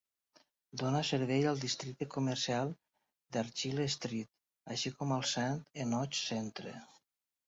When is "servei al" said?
1.09-1.59